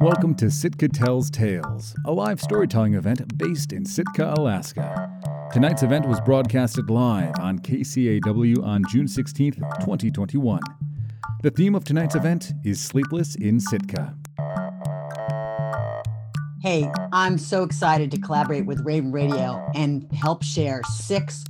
[0.00, 5.10] Welcome to Sitka Tells Tales, a live storytelling event based in Sitka, Alaska.
[5.52, 10.60] Tonight's event was broadcasted live on KCAW on June 16th, 2021.
[11.42, 14.14] The theme of tonight's event is Sleepless in Sitka.
[16.62, 21.44] Hey, I'm so excited to collaborate with Raven Radio and help share six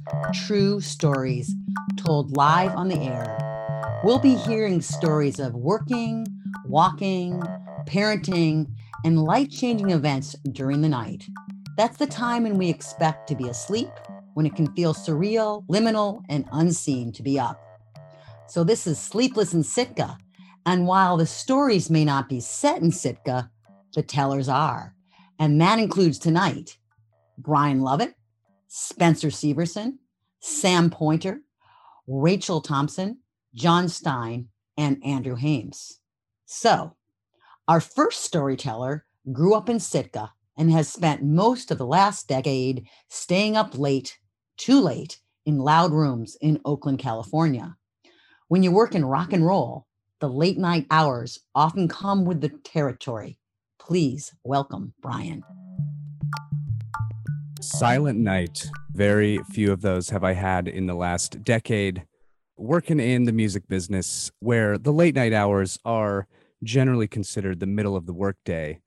[0.46, 1.54] true stories
[1.98, 4.00] told live on the air.
[4.04, 6.26] We'll be hearing stories of working,
[6.64, 7.42] walking,
[7.88, 8.66] parenting,
[9.04, 11.24] and life changing events during the night.
[11.76, 13.90] That's the time when we expect to be asleep,
[14.34, 17.60] when it can feel surreal, liminal, and unseen to be up.
[18.48, 20.18] So, this is Sleepless in Sitka.
[20.66, 23.50] And while the stories may not be set in Sitka,
[23.94, 24.94] the tellers are.
[25.38, 26.76] And that includes tonight
[27.38, 28.14] Brian Lovett,
[28.66, 29.98] Spencer Severson,
[30.40, 31.40] Sam Pointer,
[32.06, 33.18] Rachel Thompson,
[33.54, 36.00] John Stein, and Andrew Hames.
[36.46, 36.96] So,
[37.68, 42.88] our first storyteller grew up in Sitka and has spent most of the last decade
[43.08, 44.18] staying up late,
[44.56, 47.76] too late, in loud rooms in Oakland, California.
[48.48, 49.86] When you work in rock and roll,
[50.20, 53.38] the late night hours often come with the territory.
[53.78, 55.44] Please welcome Brian.
[57.60, 58.66] Silent night.
[58.92, 62.04] Very few of those have I had in the last decade.
[62.56, 66.26] Working in the music business, where the late night hours are
[66.62, 68.80] generally considered the middle of the workday.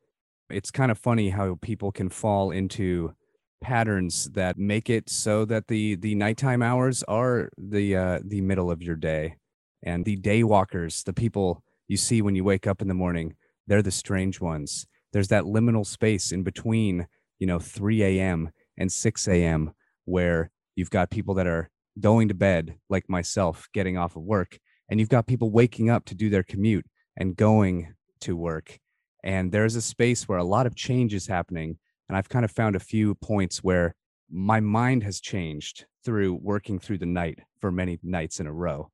[0.50, 3.14] It's kind of funny how people can fall into
[3.62, 8.72] patterns that make it so that the the nighttime hours are the uh, the middle
[8.72, 9.36] of your day,
[9.84, 13.36] and the day walkers, the people you see when you wake up in the morning,
[13.68, 14.88] they're the strange ones.
[15.14, 18.50] There's that liminal space in between, you know, 3 a.m.
[18.78, 19.74] and 6 a.m.
[20.06, 24.58] where you've got people that are going to bed, like myself, getting off of work,
[24.90, 26.86] and you've got people waking up to do their commute
[27.22, 28.80] and going to work.
[29.24, 31.78] And there's a space where a lot of change is happening.
[32.10, 33.94] And I've kind of found a few points where
[34.32, 38.90] my mind has changed through working through the night for many nights in a row.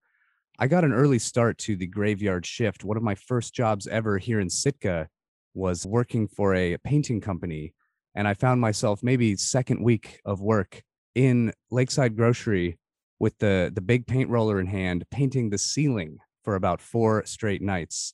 [0.59, 2.83] I got an early start to the graveyard shift.
[2.83, 5.07] One of my first jobs ever here in Sitka
[5.53, 7.73] was working for a painting company.
[8.13, 10.83] And I found myself maybe second week of work
[11.15, 12.77] in Lakeside Grocery
[13.19, 17.61] with the, the big paint roller in hand, painting the ceiling for about four straight
[17.61, 18.13] nights.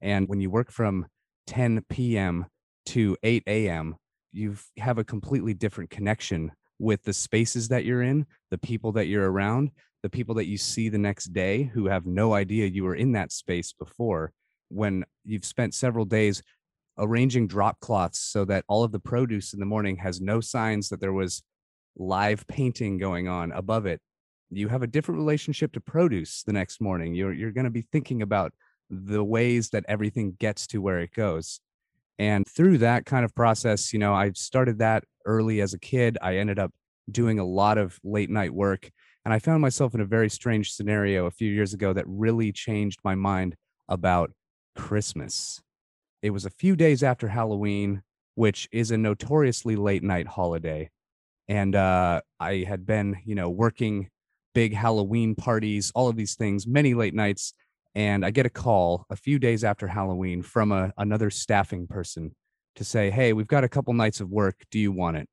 [0.00, 1.06] And when you work from
[1.46, 2.46] 10 p.m.
[2.86, 3.96] to 8 a.m.,
[4.32, 9.06] you have a completely different connection with the spaces that you're in, the people that
[9.06, 9.70] you're around,
[10.02, 13.12] the people that you see the next day who have no idea you were in
[13.12, 14.32] that space before.
[14.68, 16.42] When you've spent several days
[16.96, 20.88] arranging drop cloths so that all of the produce in the morning has no signs
[20.88, 21.42] that there was
[21.96, 24.00] live painting going on above it
[24.50, 27.14] you have a different relationship to produce the next morning.
[27.14, 28.52] You're you're going to be thinking about
[28.90, 31.60] the ways that everything gets to where it goes.
[32.18, 36.18] And through that kind of process, you know, I started that early as a kid.
[36.20, 36.72] I ended up
[37.10, 38.90] doing a lot of late night work
[39.24, 42.52] and I found myself in a very strange scenario a few years ago that really
[42.52, 43.54] changed my mind
[43.88, 44.32] about
[44.74, 45.60] Christmas.
[46.22, 48.02] It was a few days after Halloween,
[48.34, 50.90] which is a notoriously late night holiday.
[51.48, 54.08] And uh, I had been, you know, working
[54.54, 57.52] big Halloween parties, all of these things, many late nights.
[57.94, 62.34] And I get a call a few days after Halloween from a, another staffing person
[62.76, 64.56] to say, Hey, we've got a couple nights of work.
[64.70, 65.28] Do you want it?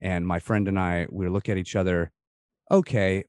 [0.00, 2.10] And my friend and I, we look at each other.
[2.70, 3.24] Okay,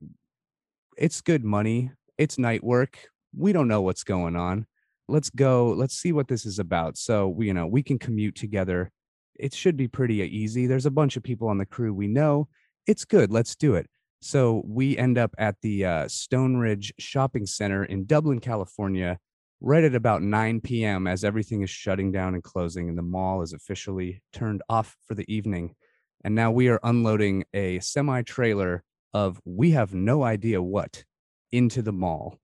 [0.98, 1.92] it's good money.
[2.18, 3.00] It's night work.
[3.36, 4.66] We don't know what's going on.
[5.08, 5.72] Let's go.
[5.72, 6.98] Let's see what this is about.
[6.98, 8.92] So, you know, we can commute together.
[9.36, 10.68] It should be pretty easy.
[10.68, 12.48] There's a bunch of people on the crew we know.
[12.88, 13.32] It's good.
[13.32, 13.88] Let's do it.
[14.24, 19.20] So we end up at the uh, Stone Ridge Shopping Center in Dublin, California,
[19.60, 21.08] right at about 9 p.m.
[21.08, 25.14] as everything is shutting down and closing, and the mall is officially turned off for
[25.14, 25.76] the evening.
[26.24, 31.04] And now we are unloading a semi trailer of we have no idea what
[31.52, 32.40] into the mall.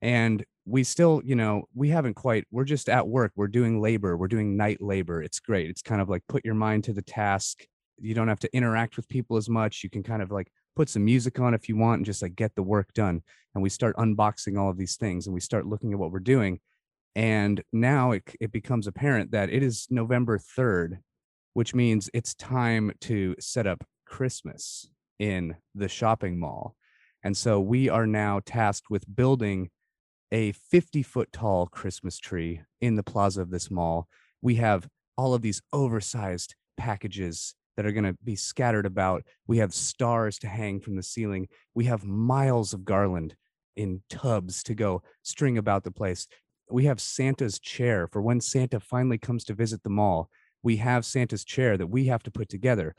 [0.00, 3.32] And we still, you know, we haven't quite, we're just at work.
[3.34, 4.16] We're doing labor.
[4.16, 5.20] We're doing night labor.
[5.20, 5.68] It's great.
[5.68, 7.66] It's kind of like put your mind to the task.
[7.98, 9.82] You don't have to interact with people as much.
[9.82, 12.36] You can kind of like put some music on if you want and just like
[12.36, 13.20] get the work done.
[13.52, 16.20] And we start unboxing all of these things and we start looking at what we're
[16.20, 16.60] doing.
[17.16, 20.98] And now it, it becomes apparent that it is november 3rd
[21.54, 24.88] which means it's time to set up christmas
[25.18, 26.76] in the shopping mall.
[27.24, 29.70] And so we are now tasked with building
[30.30, 34.06] a 50 foot tall christmas tree in the plaza of this mall.
[34.40, 39.22] We have all of these oversized packages that are going to be scattered about.
[39.46, 41.46] We have stars to hang from the ceiling.
[41.76, 43.36] We have miles of garland
[43.76, 46.26] in tubs to go string about the place.
[46.70, 50.28] we have Santa's chair for when Santa finally comes to visit the mall.
[50.62, 52.94] We have Santa's chair that we have to put together.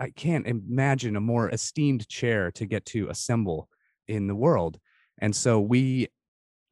[0.00, 3.68] I can't imagine a more esteemed chair to get to assemble
[4.08, 4.78] in the world.
[5.18, 6.08] And so we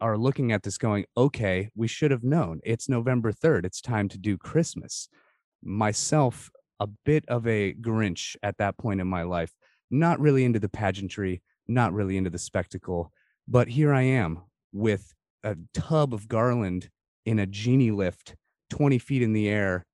[0.01, 2.61] are looking at this going, okay, we should have known.
[2.65, 3.67] It's November 3rd.
[3.67, 5.09] It's time to do Christmas.
[5.63, 6.51] Myself,
[6.83, 9.55] a bit of a Grinch at that point in my life,
[9.91, 13.13] not really into the pageantry, not really into the spectacle.
[13.47, 14.41] But here I am
[14.73, 15.15] with
[15.45, 16.91] a tub of garland
[17.25, 18.35] in a genie lift
[18.71, 19.87] 20 feet in the air,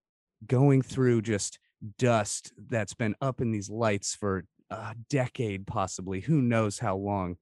[0.46, 1.58] going through just
[1.98, 6.20] dust that's been up in these lights for a decade, possibly.
[6.20, 7.36] Who knows how long?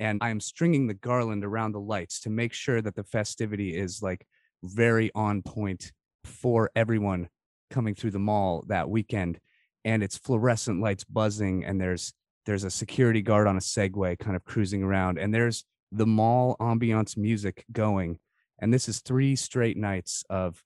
[0.00, 4.02] and I'm stringing the garland around the lights to make sure that the festivity is
[4.02, 4.26] like
[4.62, 5.92] very on point
[6.24, 7.28] for everyone
[7.70, 9.38] coming through the mall that weekend
[9.84, 12.12] and it's fluorescent lights buzzing and there's
[12.46, 16.56] there's a security guard on a segway kind of cruising around and there's the mall
[16.60, 18.18] ambiance music going
[18.60, 20.62] and this is three straight nights of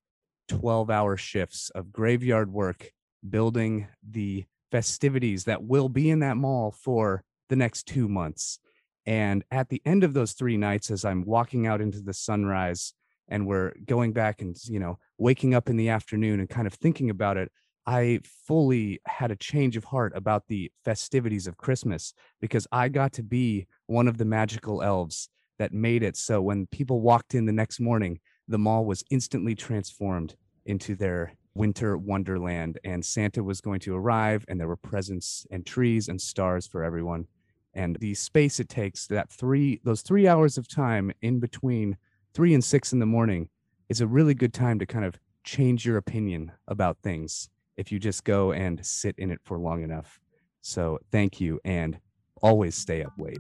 [0.49, 2.93] 12 hour shifts of graveyard work
[3.29, 8.59] building the festivities that will be in that mall for the next 2 months
[9.07, 12.95] and at the end of those three nights, as I'm walking out into the sunrise
[13.29, 16.75] and we're going back and, you know, waking up in the afternoon and kind of
[16.75, 17.51] thinking about it,
[17.87, 23.13] I fully had a change of heart about the festivities of Christmas because I got
[23.15, 25.29] to be one of the magical elves
[25.59, 26.17] that made it.
[26.17, 30.35] So when people walked in the next morning, the mall was instantly transformed
[30.67, 35.65] into their winter wonderland and Santa was going to arrive and there were presents and
[35.65, 37.27] trees and stars for everyone.
[37.75, 41.97] And the space it takes that three those three hours of time in between
[42.35, 43.49] three and six in the morning
[43.89, 47.99] is a really good time to kind of change your opinion about things if you
[47.99, 50.21] just go and sit in it for long enough
[50.61, 51.99] so thank you and
[52.43, 53.39] always stay up late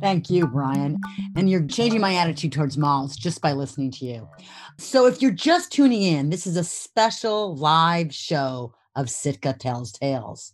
[0.00, 0.98] Thank you, Brian.
[1.34, 4.28] And you're changing my attitude towards malls just by listening to you.
[4.76, 9.92] So, if you're just tuning in, this is a special live show of Sitka Tells
[9.92, 10.52] Tales.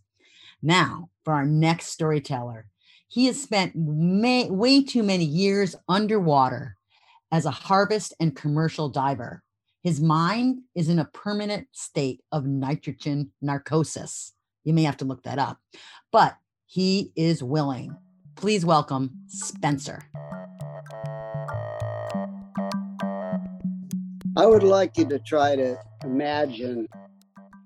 [0.62, 2.69] Now, for our next storyteller,
[3.10, 6.76] he has spent may, way too many years underwater
[7.32, 9.42] as a harvest and commercial diver.
[9.82, 14.32] His mind is in a permanent state of nitrogen narcosis.
[14.62, 15.58] You may have to look that up,
[16.12, 16.36] but
[16.66, 17.96] he is willing.
[18.36, 20.04] Please welcome Spencer.
[24.36, 26.86] I would like you to try to imagine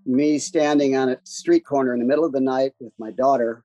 [0.06, 3.62] me standing on a street corner in the middle of the night with my daughter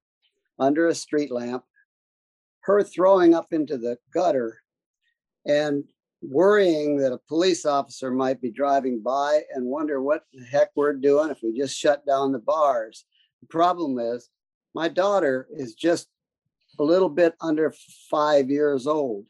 [0.60, 1.64] under a street lamp,
[2.62, 4.62] her throwing up into the gutter
[5.46, 5.84] and
[6.22, 10.94] worrying that a police officer might be driving by and wonder what the heck we're
[10.94, 13.06] doing if we just shut down the bars.
[13.42, 14.30] The problem is,
[14.76, 16.08] my daughter is just
[16.78, 17.74] a little bit under
[18.10, 19.26] five years old.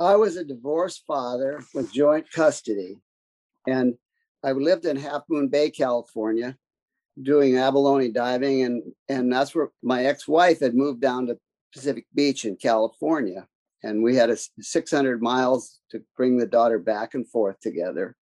[0.00, 2.98] I was a divorced father with joint custody,
[3.66, 3.94] and
[4.44, 6.56] I lived in Half Moon Bay, California,
[7.22, 11.38] doing abalone diving, and and that's where my ex-wife had moved down to
[11.72, 13.46] Pacific Beach in California,
[13.82, 18.16] and we had a 600 miles to bring the daughter back and forth together.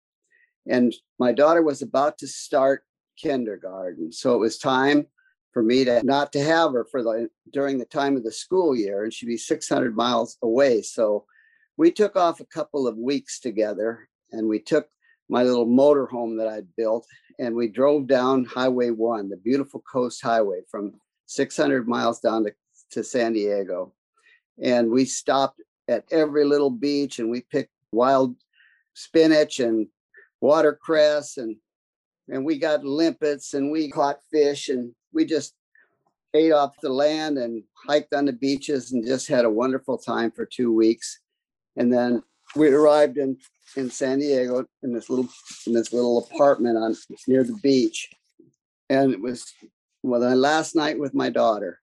[0.69, 2.85] And my daughter was about to start
[3.17, 5.06] kindergarten, so it was time
[5.53, 8.75] for me to not to have her for the during the time of the school
[8.77, 10.83] year, and she'd be 600 miles away.
[10.83, 11.27] So
[11.77, 14.89] we took off a couple of weeks together, and we took
[15.32, 17.06] my little motor home that I'd built.
[17.39, 20.93] And we drove down Highway 1, the beautiful coast highway from
[21.24, 22.53] 600 miles down to,
[22.91, 23.94] to San Diego.
[24.62, 25.58] And we stopped
[25.89, 28.36] at every little beach and we picked wild
[28.93, 29.86] spinach and
[30.43, 31.56] watercress and
[32.29, 35.55] and we got limpets and we caught fish and we just
[36.34, 40.31] ate off the land and hiked on the beaches and just had a wonderful time
[40.31, 41.20] for two weeks.
[41.77, 42.22] And then
[42.55, 43.39] we arrived in
[43.76, 45.29] in San Diego in this little
[45.67, 46.94] in this little apartment on
[47.26, 48.10] near the beach,
[48.88, 49.52] and it was
[50.02, 51.81] well my last night with my daughter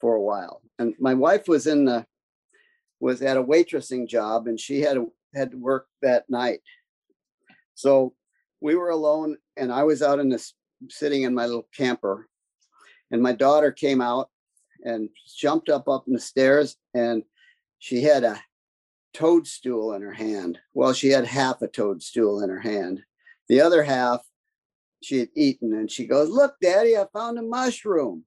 [0.00, 2.04] for a while, and my wife was in the
[3.00, 4.98] was at a waitressing job, and she had
[5.34, 6.60] had to work that night,
[7.74, 8.14] so
[8.60, 10.54] we were alone, and I was out in this
[10.88, 12.28] sitting in my little camper,
[13.10, 14.28] and my daughter came out
[14.84, 17.22] and jumped up up in the stairs, and
[17.78, 18.40] she had a
[19.12, 20.58] toadstool in her hand.
[20.74, 23.02] Well, she had half a toadstool in her hand.
[23.48, 24.20] The other half
[25.02, 28.24] she had eaten, and she goes, "Look, Daddy, I found a mushroom."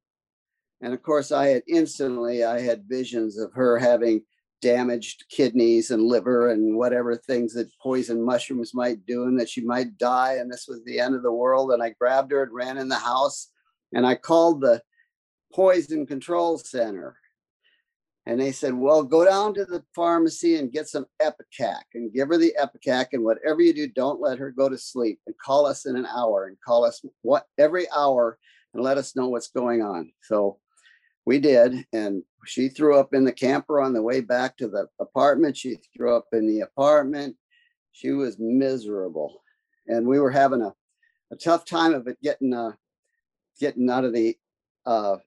[0.82, 4.26] And of course, I had instantly I had visions of her having
[4.62, 9.62] damaged kidneys and liver and whatever things that poison mushrooms might do, and that she
[9.62, 11.72] might die, and this was the end of the world.
[11.72, 13.50] And I grabbed her and ran in the house,
[13.94, 14.82] and I called the
[15.54, 17.16] poison control center
[18.28, 22.30] And they said, Well, go down to the pharmacy and get some Ipecac and give
[22.30, 23.10] her the Ipecac.
[23.14, 26.08] And whatever you do, don't let her go to sleep and call us in an
[26.08, 28.40] hour and call us what every hour
[28.74, 30.12] and let us know what's going on.
[30.24, 30.58] So
[31.26, 31.86] we did.
[31.94, 35.58] And she threw up in the camper on the way back to the apartment.
[35.58, 37.36] She threw up in the apartment.
[37.92, 39.42] She was miserable.
[39.88, 40.74] And we were having a,
[41.32, 42.72] a tough time of it getting uh,
[43.60, 44.36] getting out of the
[44.86, 45.18] uh,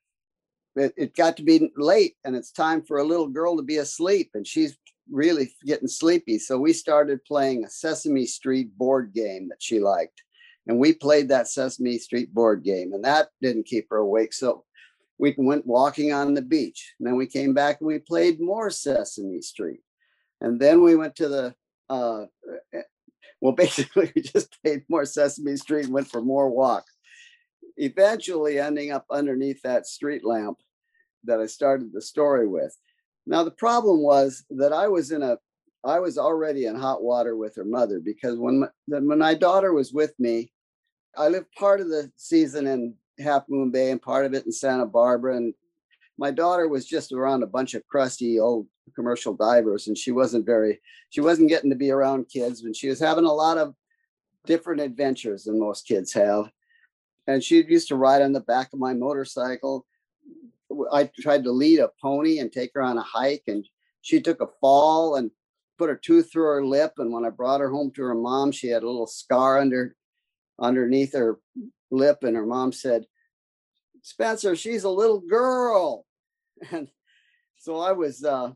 [0.79, 3.77] it, it got to be late and it's time for a little girl to be
[3.77, 4.77] asleep and she's
[5.11, 6.39] really getting sleepy.
[6.39, 10.23] So we started playing a Sesame Street board game that she liked.
[10.67, 14.35] And we played that Sesame Street board game, and that didn't keep her awake.
[14.35, 14.65] So
[15.19, 16.95] we went walking on the beach.
[16.99, 19.81] And then we came back and we played more Sesame Street.
[20.41, 21.55] And then we went to the,
[21.89, 22.27] uh,
[22.75, 22.83] eh,
[23.41, 26.93] well, basically, we just played more Sesame Street and went for more walks.
[27.77, 30.59] Eventually, ending up underneath that street lamp
[31.25, 32.77] that I started the story with.
[33.27, 35.39] Now the problem was that I was in a
[35.85, 39.73] I was already in hot water with her mother because when my, when my daughter
[39.73, 40.53] was with me,
[41.17, 44.53] I lived part of the season in Half Moon Bay and part of it in
[44.53, 45.55] Santa Barbara, and
[46.19, 50.47] my daughter was just around a bunch of crusty old commercial divers, and she wasn't
[50.47, 53.75] very she wasn't getting to be around kids, and she was having a lot of
[54.47, 56.51] different adventures than most kids have.
[57.27, 59.87] And she used to ride on the back of my motorcycle
[60.93, 63.67] I tried to lead a pony and take her on a hike, and
[64.03, 65.31] she took a fall and
[65.79, 66.95] put her tooth through her lip.
[66.99, 69.97] And when I brought her home to her mom, she had a little scar under
[70.61, 71.39] underneath her
[71.91, 73.07] lip, and her mom said,
[74.03, 76.05] "Spencer, she's a little girl."
[76.73, 76.89] And
[77.57, 78.51] so I was uh,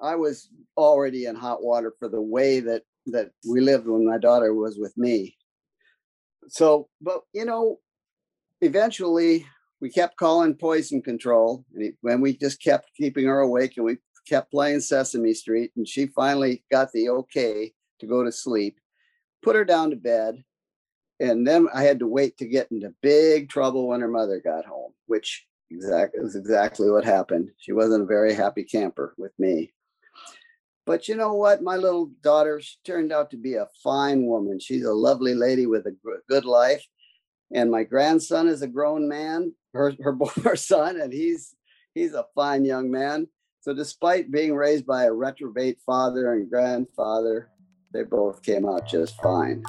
[0.00, 4.18] I was already in hot water for the way that that we lived when my
[4.18, 5.36] daughter was with me.
[6.48, 7.78] So, but you know,
[8.60, 9.46] eventually
[9.80, 13.96] we kept calling poison control and when we just kept keeping her awake and we
[14.26, 18.78] kept playing sesame street and she finally got the okay to go to sleep
[19.42, 20.42] put her down to bed
[21.18, 24.66] and then i had to wait to get into big trouble when her mother got
[24.66, 27.50] home which exactly was exactly what happened.
[27.58, 29.72] She wasn't a very happy camper with me.
[30.86, 31.62] But you know what?
[31.62, 34.58] My little daughter turned out to be a fine woman.
[34.58, 35.96] She's a lovely lady with a
[36.28, 36.84] good life
[37.52, 41.54] and my grandson is a grown man her her, son and he's
[41.94, 43.26] he's a fine young man
[43.60, 47.50] so despite being raised by a retrobate father and grandfather
[47.92, 49.62] they both came out just fine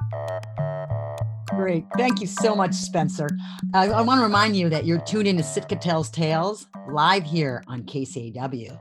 [1.55, 1.85] Great.
[1.97, 3.27] Thank you so much, Spencer.
[3.73, 7.61] Uh, I want to remind you that you're tuned into Sitka Tells Tales live here
[7.67, 8.79] on KCAW.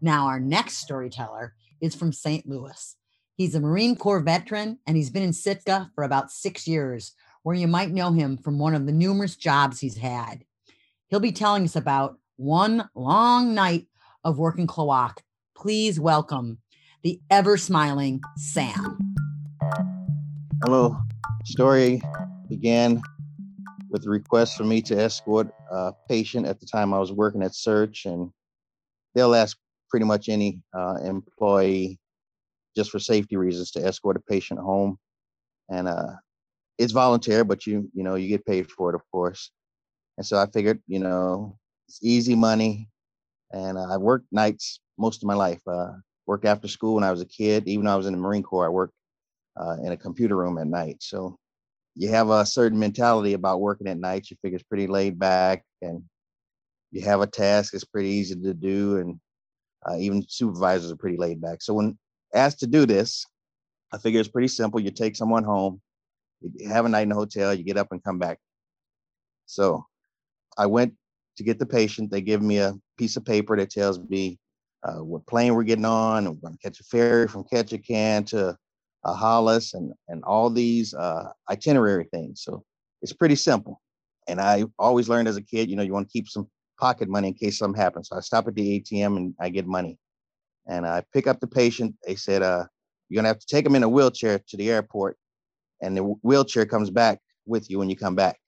[0.00, 2.46] Now, our next storyteller is from St.
[2.46, 2.96] Louis.
[3.36, 7.54] He's a Marine Corps veteran and he's been in Sitka for about six years, where
[7.54, 10.44] you might know him from one of the numerous jobs he's had.
[11.08, 13.86] He'll be telling us about one long night
[14.24, 15.18] of working Klawock.
[15.54, 16.58] Please welcome
[17.02, 18.98] the ever smiling Sam.
[20.64, 20.96] Hello.
[21.44, 22.00] Story
[22.48, 23.02] began
[23.90, 27.42] with a request for me to escort a patient at the time I was working
[27.42, 28.30] at SEARHC, and
[29.14, 29.58] they'll ask
[29.90, 31.98] pretty much any uh, employee
[32.74, 34.98] just for safety reasons to escort a patient home.
[35.68, 36.14] And uh,
[36.78, 39.50] it's voluntary, but you you know you get paid for it, of course.
[40.18, 42.88] And so I figured, you know, it's easy money,
[43.52, 45.62] and I worked nights most of my life.
[45.66, 45.92] Uh,
[46.26, 47.68] worked after school when I was a kid.
[47.68, 48.94] Even though I was in the Marine Corps, I worked
[49.60, 50.98] uh, in a computer room at night.
[51.00, 51.38] So
[51.96, 54.30] you have a certain mentality about working at night.
[54.30, 56.02] You figure it's pretty laid back, and
[56.92, 57.74] you have a task.
[57.74, 59.20] It's pretty easy to do, and
[59.88, 61.62] uh, even supervisors are pretty laid back.
[61.62, 61.98] So when
[62.34, 63.26] asked to do this,
[63.92, 64.80] I figure it's pretty simple.
[64.80, 65.80] You take someone home,
[66.54, 68.38] you have a night in a hotel, you get up and come back.
[69.46, 69.84] So
[70.56, 70.94] I went
[71.36, 72.10] to get the patient.
[72.10, 74.38] They give me a piece of paper that tells me
[74.82, 76.26] uh, what plane we're getting on.
[76.26, 78.56] and We're going to catch a ferry from Ketchikan to
[79.04, 82.42] uh, Hollis and, and all these uh, itinerary things.
[82.42, 82.64] So
[83.02, 83.80] it's pretty simple.
[84.28, 86.48] And I always learned as a kid, you know, you want to keep some
[86.78, 88.08] pocket money in case something happens.
[88.08, 89.98] So I stop at the ATM and I get money.
[90.66, 91.94] And I pick up the patient.
[92.06, 92.64] They said, uh,
[93.08, 95.18] you're going to have to take them in a wheelchair to the airport
[95.84, 98.38] and the wheelchair comes back with you when you come back.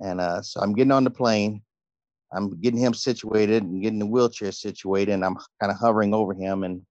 [0.00, 1.62] And uh, so I'm getting on the plane.
[2.32, 6.32] I'm getting him situated and getting the wheelchair situated, and I'm kind of hovering over
[6.32, 6.64] him.
[6.64, 6.82] And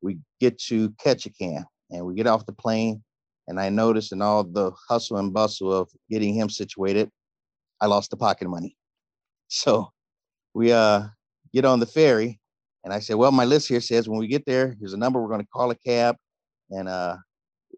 [0.00, 3.02] we get to Ketchikan, and we get off the plane.
[3.48, 7.10] And I notice in all the hustle and bustle of getting him situated,
[7.80, 8.76] I lost the pocket money.
[9.54, 9.90] So
[10.54, 11.02] we uh,
[11.52, 12.40] get on the ferry,
[12.84, 15.20] and I said, "Well, my list here says when we get there, here's a number.
[15.20, 16.16] We're going to call a cab,
[16.70, 17.16] and uh,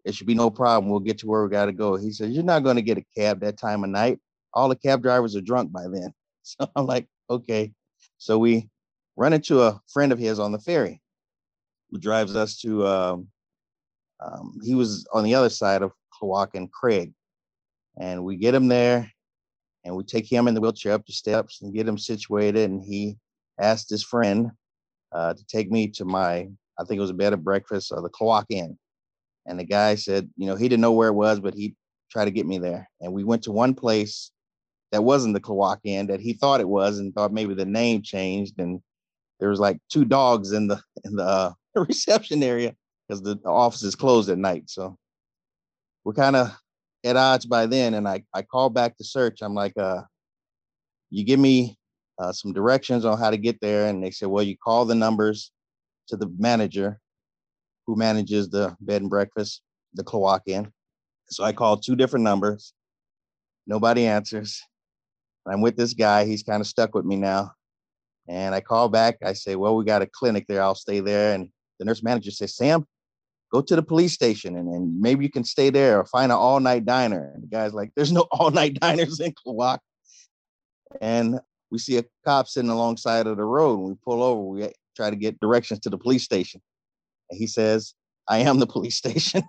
[0.05, 0.89] it should be no problem.
[0.89, 1.95] We'll get to where we got to go.
[1.95, 4.19] He says, You're not going to get a cab that time of night.
[4.53, 6.13] All the cab drivers are drunk by then.
[6.47, 7.73] So I'm like, Okay.
[8.19, 8.69] So we
[9.15, 11.01] run into a friend of his on the ferry
[11.89, 13.27] who drives us to, um,
[14.23, 17.13] um, he was on the other side of Klawock and Craig.
[17.99, 19.11] And we get him there
[19.83, 22.69] and we take him in the wheelchair up the steps and get him situated.
[22.69, 23.17] And he
[23.59, 24.51] asked his friend
[25.11, 26.47] uh, to take me to my,
[26.77, 28.77] I think it was a bed of breakfast or the Klawock Inn.
[29.45, 31.75] And the guy said, you know, he didn't know where it was, but he
[32.11, 32.89] tried to get me there.
[33.01, 34.31] And we went to one place
[34.91, 38.01] that wasn't the Klawock Inn that he thought it was and thought maybe the name
[38.01, 38.59] changed.
[38.59, 38.81] And
[39.39, 42.75] there was like two dogs in the in the uh, reception area
[43.07, 44.69] because the, office is closed at night.
[44.69, 44.97] So
[46.03, 46.55] we're kind of
[47.03, 47.93] at odds by then.
[47.93, 49.41] And I, I called back to SEARHC.
[49.41, 50.01] I'm like, uh,
[51.11, 51.77] you give me
[52.17, 53.87] uh, some directions on how to get there.
[53.87, 55.51] And they said, well, you call the numbers
[56.07, 56.99] to the manager
[57.87, 59.61] who manages the bed and breakfast,
[59.93, 60.71] the Klawock Inn.
[61.29, 62.73] So I call two different numbers.
[63.67, 64.61] Nobody answers.
[65.47, 66.25] I'm with this guy.
[66.25, 67.51] He's kind of stuck with me now.
[68.27, 69.17] And I call back.
[69.23, 70.61] I say, well, we got a clinic there.
[70.61, 71.35] I'll stay there.
[71.35, 71.49] And
[71.79, 72.85] the nurse manager says, Sam,
[73.51, 76.37] go to the police station and, and maybe you can stay there or find an
[76.37, 77.31] all night diner.
[77.33, 79.79] And the guy's like, there's no all night diners in Klawock.
[81.01, 81.39] And
[81.71, 83.79] we see a cop sitting alongside of the road.
[83.79, 84.41] And we pull over.
[84.41, 86.61] We try to get directions to the police station.
[87.29, 87.93] And he says,
[88.27, 89.43] I am the police station.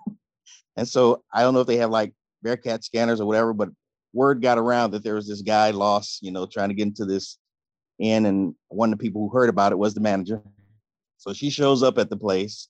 [0.75, 3.69] and so I don't know if they have like Bearcat scanners or whatever, but
[4.13, 7.05] word got around that there was this guy lost, you know, trying to get into
[7.05, 7.37] this
[7.99, 8.25] inn.
[8.25, 10.41] And one of the people who heard about it was the manager.
[11.17, 12.69] So she shows up at the place.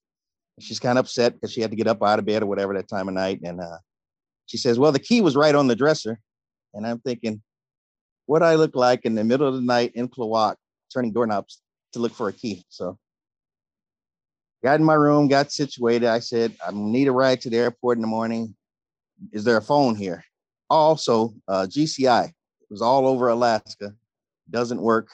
[0.59, 2.73] She's kind of upset because she had to get up out of bed or whatever
[2.73, 3.41] that time of night.
[3.43, 3.77] And uh,
[4.47, 6.19] she says, Well, the key was right on the dresser.
[6.73, 7.41] And I'm thinking,
[8.25, 10.55] what I look like in the middle of the night in Klawock,
[10.93, 11.61] turning doorknobs
[11.93, 12.63] to look for a key.
[12.69, 12.97] So
[14.63, 16.07] got in my room, got situated.
[16.07, 18.55] I said, I need a ride to the airport in the morning.
[19.31, 20.23] Is there a phone here?
[20.69, 22.33] Also, uh, GCI
[22.69, 23.93] it was all over Alaska,
[24.49, 25.07] doesn't work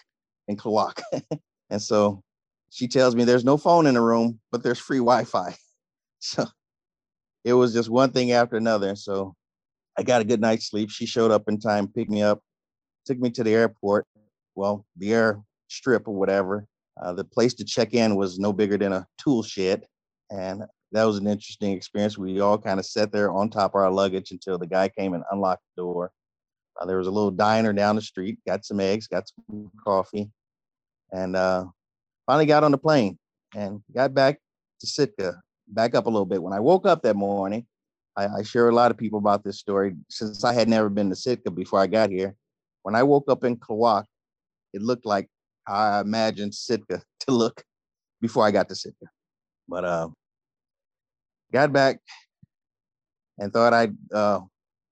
[0.48, 1.02] in Klawock.
[1.70, 2.24] and so
[2.72, 5.56] she tells me there's no phone in the room, but there's free Wi-Fi.
[6.26, 6.46] So
[7.44, 8.96] it was just one thing after another.
[8.96, 9.36] So
[9.98, 10.90] I got a good night's sleep.
[10.90, 12.40] She showed up in time, picked me up,
[13.06, 14.06] took me to the airport.
[14.56, 16.66] Well, the air strip or whatever.
[17.02, 19.86] Uh, the place to check in was no bigger than a tool shed.
[20.30, 22.18] And that was an interesting experience.
[22.18, 25.14] We all kind of sat there on top of our luggage until the guy came
[25.14, 26.12] and unlocked the door.
[26.80, 30.32] Uh, there was a little diner down the street, got some eggs, got some coffee,
[31.12, 31.66] and uh,
[32.26, 33.18] finally got on the plane
[33.56, 34.40] and got back
[34.80, 36.42] to Sitka, back up a little bit.
[36.42, 37.66] When I woke up that morning,
[38.16, 41.10] I, I share a lot of people about this story since I had never been
[41.10, 42.36] to Sitka before I got here.
[42.84, 44.06] When I woke up in Klawock,
[44.74, 45.30] it looked like
[45.68, 47.64] I imagined Sitka to look
[48.22, 49.06] before I got to Sitka.
[49.68, 50.10] But uh,
[51.52, 52.00] got back
[53.38, 54.42] and thought I'd uh,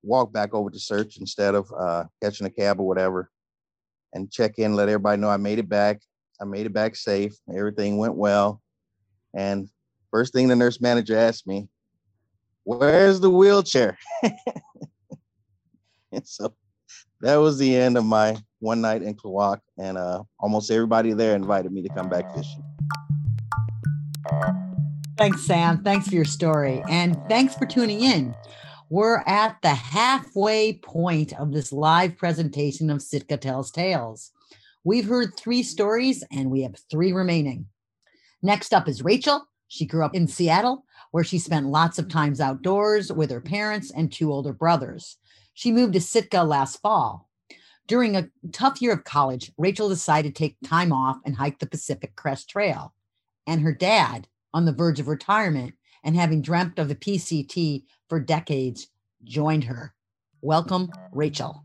[0.03, 3.29] walk back over to SEARHC instead of uh, catching a cab or whatever
[4.13, 6.01] and check in, let everybody know I made it back.
[6.39, 7.33] I made it back safe.
[7.55, 8.61] Everything went well.
[9.33, 9.69] And
[10.09, 11.69] first thing the nurse manager asked me,
[12.63, 13.97] Where's the wheelchair?
[16.11, 16.53] and so
[17.21, 19.59] that was the end of my one night in Klawock.
[19.77, 22.63] And uh, almost everybody there invited me to come back fishing.
[25.17, 25.83] Thanks, Sam.
[25.83, 26.83] Thanks for your story.
[26.89, 28.35] And thanks for tuning in.
[28.89, 34.31] We're at the halfway point of this live presentation of Sitka Tells Tales.
[34.83, 37.67] We've heard three stories and we have three remaining.
[38.41, 39.47] Next up is Rachel.
[39.67, 43.91] She grew up in Seattle, where she spent lots of times outdoors with her parents
[43.91, 45.17] and two older brothers.
[45.61, 47.29] She moved to Sitka last fall.
[47.85, 51.67] During a tough year of college, Rachel decided to take time off and hike the
[51.67, 52.95] Pacific Crest Trail.
[53.45, 58.19] And her dad, on the verge of retirement and having dreamt of the PCT for
[58.19, 58.87] decades,
[59.23, 59.93] joined her.
[60.41, 61.63] Welcome, Rachel.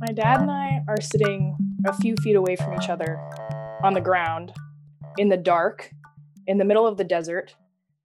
[0.00, 1.54] My dad and I are sitting
[1.86, 3.18] a few feet away from each other
[3.82, 4.54] on the ground
[5.18, 5.90] in the dark
[6.46, 7.56] in the middle of the desert,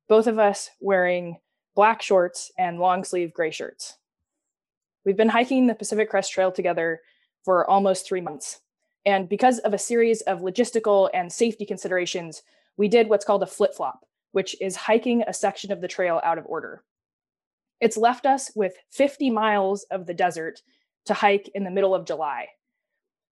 [0.09, 1.37] both of us wearing
[1.79, 3.95] black shorts and long sleeve gray shirts.
[5.05, 6.99] We've been hiking the Pacific Crest Trail together
[7.45, 8.59] for almost three months.
[9.05, 12.43] And because of a series of logistical and safety considerations,
[12.75, 16.19] we did what's called a flip flop, which is hiking a section of the trail
[16.25, 16.83] out of order.
[17.79, 20.61] It's left us with 50 miles of the desert
[21.05, 22.47] to hike in the middle of July.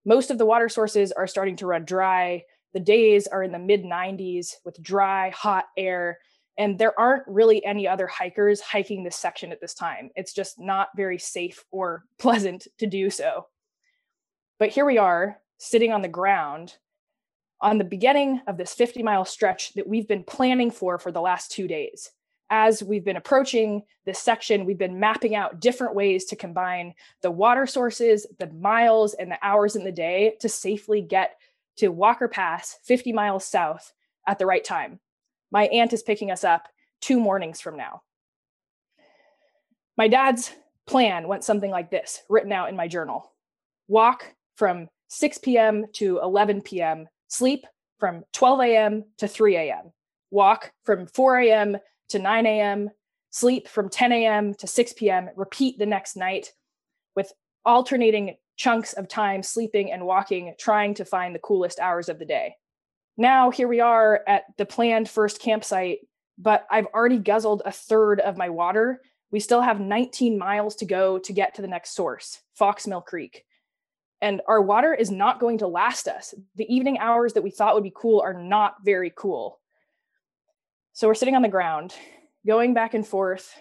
[0.06, 2.46] Most of the water sources are starting to run dry.
[2.74, 6.20] The days are in the mid 90s with dry, hot air.
[6.58, 10.10] And there aren't really any other hikers hiking this section at this time.
[10.16, 13.48] It's just not very safe or pleasant to do so.
[14.60, 16.76] But here we are, sitting on the ground
[17.62, 21.22] on the beginning of this 50 mile stretch that we've been planning for for the
[21.22, 22.12] last two days.
[22.50, 27.30] as we've been approaching this section, we've been mapping out different ways to combine the
[27.30, 31.38] water sources, the miles, and the hours in the day to safely get
[31.76, 33.92] to Walker Pass, 50 miles south,
[34.28, 35.00] at the right time.
[35.52, 36.68] My aunt is picking us up
[37.02, 38.02] two mornings from now.
[39.98, 40.52] My dad's
[40.86, 43.32] plan went something like this, written out in my journal
[43.90, 45.86] walk from 6 p.m.
[45.94, 47.66] to 11 p.m., sleep
[48.00, 49.06] from 12 a.m.
[49.18, 49.94] to 3 a.m.,
[50.30, 51.78] walk from 4 a.m
[52.10, 52.90] to 9 a.m.,
[53.30, 54.54] sleep from 10 a.m.
[54.56, 56.54] to 6 p.m., repeat the next night
[57.16, 57.32] with
[57.66, 62.26] alternating chunks of time sleeping and walking, trying to find the coolest hours of the
[62.26, 62.56] day.
[63.18, 66.00] Now, here we are at the planned first campsite,
[66.38, 69.02] but I've already guzzled a third of my water.
[69.32, 73.02] We still have 19 miles to go to get to the next source, Fox Mill
[73.02, 73.44] Creek.
[74.22, 76.36] And our water is not going to last us.
[76.56, 79.60] The evening hours that we thought would be cool are not very cool.
[80.94, 81.96] So we're sitting on the ground,
[82.46, 83.52] going back and forth,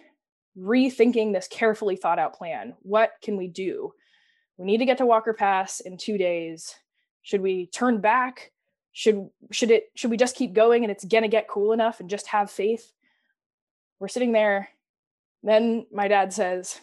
[0.59, 2.75] rethinking this carefully thought out plan.
[2.81, 3.93] What can we do?
[4.59, 6.75] We need to get to Walker Pass in 2 days.
[7.23, 8.53] Should we turn back?
[8.97, 12.09] Should should it should we just keep going and it's to get cool enough and
[12.09, 12.95] just have faith?
[13.99, 14.71] We're sitting there.
[15.43, 16.81] Then my dad says,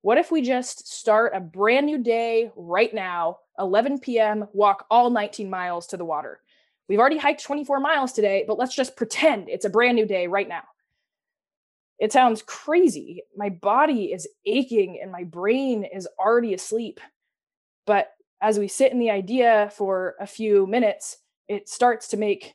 [0.00, 5.10] "What if we just start a brand new day right now, 11 p.m., walk all
[5.10, 6.40] 19 miles to the water?"
[6.88, 10.28] We've already hiked 24 miles today, but let's just pretend it's a brand new day
[10.28, 10.62] right now.
[11.98, 13.24] It sounds crazy.
[13.36, 16.98] My body is aching and my brain is already asleep.
[17.84, 21.18] But as we sit in the idea for a few minutes,
[21.52, 22.54] it starts to make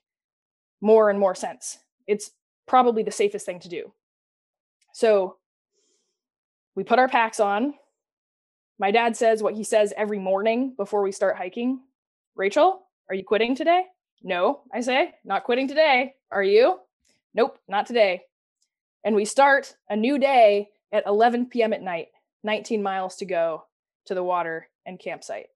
[0.81, 1.77] more and more sense.
[2.07, 2.31] It's
[2.65, 3.93] probably the safest thing to do.
[4.93, 5.37] So
[6.75, 7.75] we put our packs on.
[8.79, 11.79] My dad says what he says every morning before we start hiking
[12.35, 13.85] Rachel, are you quitting today?
[14.23, 16.13] No, I say, not quitting today.
[16.31, 16.79] Are you?
[17.33, 18.23] Nope, not today.
[19.03, 21.73] And we start a new day at 11 p.m.
[21.73, 22.07] at night,
[22.43, 23.63] 19 miles to go
[24.05, 25.47] to the water and campsite.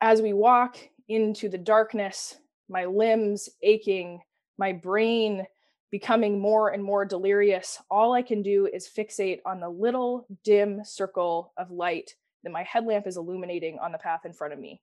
[0.00, 2.36] As we walk into the darkness,
[2.68, 4.20] my limbs aching,
[4.58, 5.46] my brain
[5.90, 10.84] becoming more and more delirious, all I can do is fixate on the little dim
[10.84, 14.80] circle of light that my headlamp is illuminating on the path in front of me.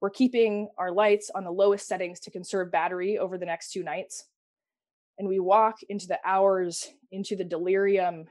[0.00, 3.82] We're keeping our lights on the lowest settings to conserve battery over the next two
[3.82, 4.24] nights.
[5.18, 8.26] And we walk into the hours, into the delirium,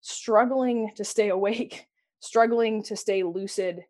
[0.00, 1.86] struggling to stay awake,
[2.20, 3.84] struggling to stay lucid,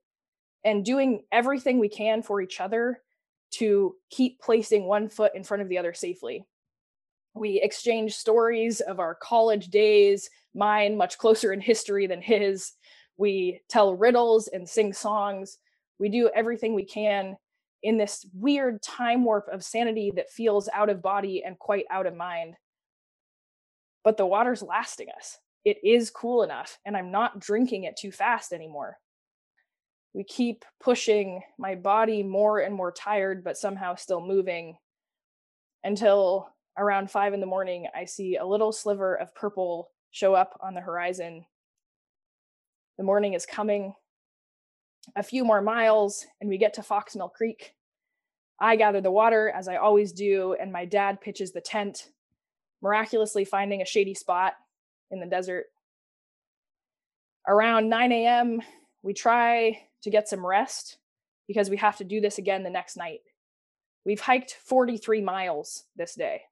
[0.64, 3.00] and doing everything we can for each other
[3.50, 6.44] to keep placing one foot in front of the other safely.
[7.34, 12.72] We exchange stories of our college days, mine much closer in history than his.
[13.16, 15.58] We tell riddles and sing songs
[15.98, 17.36] we do everything we can
[17.82, 22.06] in this weird time warp of sanity that feels out of body and quite out
[22.06, 22.54] of mind.
[24.04, 25.38] But the water's lasting us.
[25.64, 28.98] It is cool enough, and I'm not drinking it too fast anymore.
[30.14, 34.76] We keep pushing my body more and more tired, but somehow still moving
[35.84, 40.58] until around five in the morning, I see a little sliver of purple show up
[40.62, 41.44] on the horizon.
[42.96, 43.94] The morning is coming
[45.16, 47.74] a few more miles and we get to Fox Mill Creek.
[48.60, 52.10] I gather the water as I always do, and my dad pitches the tent,
[52.82, 54.54] miraculously finding a shady spot
[55.12, 55.66] in the desert.
[57.46, 58.60] Around 9 a.m.,
[59.02, 60.98] we try to get some rest
[61.46, 63.20] because we have to do this again the next night.
[64.04, 66.42] We've hiked 43 miles this day.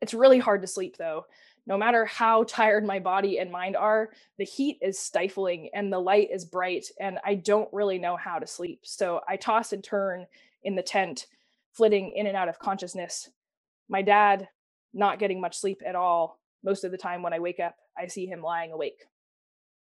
[0.00, 1.26] It's really hard to sleep though,
[1.66, 5.98] no matter how tired my body and mind are, the heat is stifling and the
[5.98, 8.80] light is bright, and I don't really know how to sleep.
[8.82, 10.26] So I toss and turn
[10.64, 11.26] in the tent,
[11.72, 13.30] flitting in and out of consciousness.
[13.88, 14.48] My dad,
[14.92, 16.40] not getting much sleep at all.
[16.64, 19.04] Most of the time when I wake up, I see him lying awake.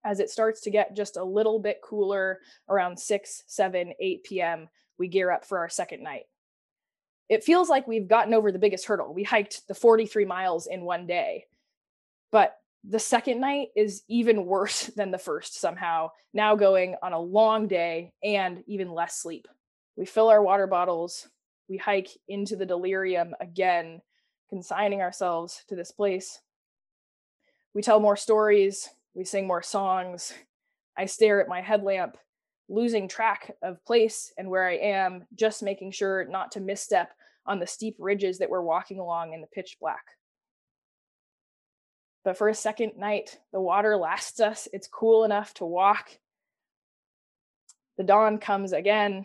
[0.04, 4.68] As it starts to get just a little bit cooler around 6, 7, 8 p.m.,
[4.98, 6.24] we gear up for our second night.
[7.28, 9.12] It feels like we've gotten over the biggest hurdle.
[9.12, 11.46] We hiked the 43 miles in one day
[12.30, 17.18] but the second night is even worse than the first somehow, now going on a
[17.18, 19.48] long day and even less sleep.
[19.96, 21.28] We fill our water bottles,
[21.68, 24.02] we hike into the delirium again,
[24.50, 26.40] consigning ourselves to this place.
[27.74, 30.34] We tell more stories, we sing more songs.
[30.96, 32.18] I stare at my headlamp,
[32.68, 37.12] losing track of place and where I am, just making sure not to misstep
[37.46, 40.04] on the steep ridges that we're walking along in the pitch black.
[42.24, 44.68] But for a second night, the water lasts us.
[44.72, 46.10] It's cool enough to walk.
[47.96, 49.24] The dawn comes again.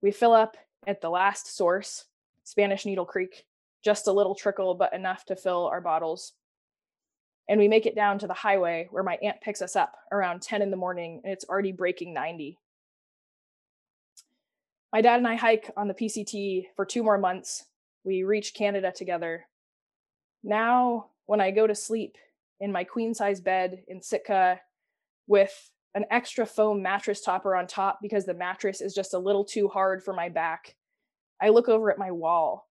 [0.00, 2.06] We fill up at the last source,
[2.44, 3.44] Spanish Needle Creek,
[3.84, 6.32] just a little trickle, but enough to fill our bottles.
[7.52, 10.40] And we make it down to the highway where my aunt picks us up around
[10.40, 12.58] 10 in the morning and it's already breaking 90.
[14.90, 17.66] My dad and I hike on the PCT for two more months.
[18.04, 19.44] We reach Canada together.
[20.42, 22.16] Now, when I go to sleep
[22.58, 24.58] in my queen size bed in Sitka
[25.26, 29.44] with an extra foam mattress topper on top because the mattress is just a little
[29.44, 30.74] too hard for my back,
[31.38, 32.66] I look over at my wall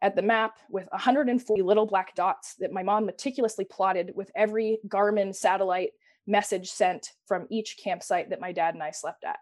[0.00, 4.78] at the map with 140 little black dots that my mom meticulously plotted with every
[4.86, 5.90] Garmin satellite
[6.26, 9.38] message sent from each campsite that my dad and I slept at.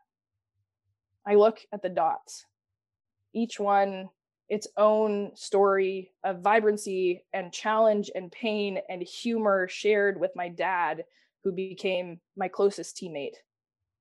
[1.27, 2.47] I look at the dots,
[3.35, 4.09] each one
[4.49, 11.05] its own story of vibrancy and challenge and pain and humor shared with my dad,
[11.43, 13.35] who became my closest teammate.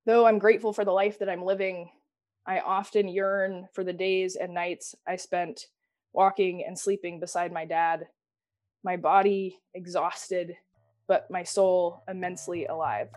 [0.06, 1.90] Though I'm grateful for the life that I'm living,
[2.46, 5.66] I often yearn for the days and nights I spent
[6.16, 8.08] walking and sleeping beside my dad,
[8.84, 10.56] my body exhausted,
[11.08, 13.10] but my soul immensely alive.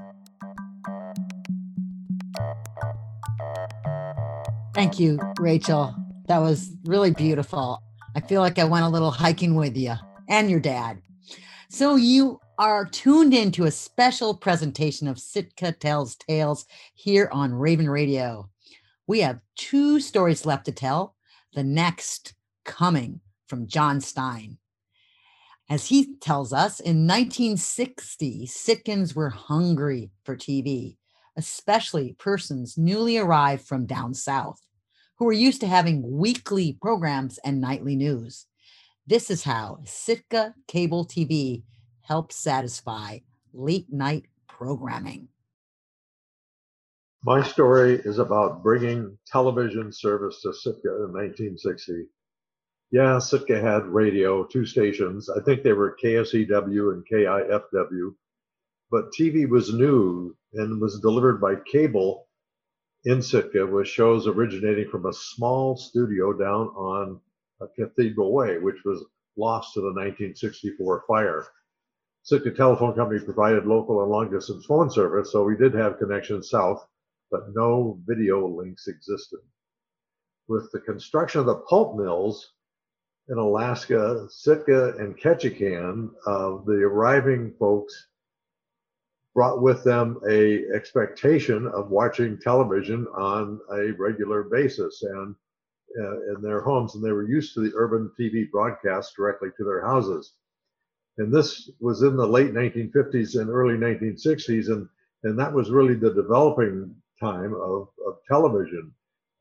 [4.74, 5.94] Thank you, Rachel.
[6.26, 7.82] That was really beautiful.
[8.14, 9.94] I feel like I went a little hiking with you
[10.28, 11.00] and your dad.
[11.68, 17.88] So you are tuned into a special presentation of Sitka Tells Tales here on Raven
[17.88, 18.50] Radio.
[19.06, 21.14] We have two stories left to tell.
[21.54, 22.34] The next
[22.68, 24.58] coming from John Stein.
[25.70, 30.96] As he tells us, in 1960, Sitkans were hungry for TV,
[31.36, 34.60] especially persons newly arrived from down south
[35.16, 38.46] who were used to having weekly programs and nightly news.
[39.06, 41.62] This is how Sitka Cable TV
[42.02, 43.18] helps satisfy
[43.52, 45.28] late night programming.
[47.24, 52.06] My story is about bringing television service to Sitka in 1960.
[52.90, 55.28] Yeah, Sitka had radio, two stations.
[55.28, 58.14] I think they were KSEW and KIFW,
[58.90, 62.28] but TV was new and was delivered by cable
[63.04, 67.20] in Sitka with shows originating from a small studio down on
[67.76, 69.04] Cathedral Way, which was
[69.36, 71.46] lost to the 1964 fire.
[72.22, 76.48] Sitka Telephone Company provided local and long distance phone service, so we did have connections
[76.48, 76.86] south,
[77.30, 79.40] but no video links existed.
[80.48, 82.54] With the construction of the pulp mills
[83.28, 88.08] in Alaska, Sitka, and Ketchikan, uh, the arriving folks
[89.34, 95.34] brought with them a expectation of watching television on a regular basis and
[96.00, 99.64] uh, in their homes and they were used to the urban tv broadcast directly to
[99.64, 100.32] their houses.
[101.18, 104.88] And this was in the late 1950s and early 1960s and
[105.24, 108.92] and that was really the developing time of, of television.